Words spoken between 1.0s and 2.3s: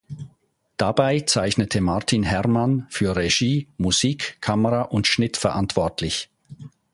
zeichnete Martin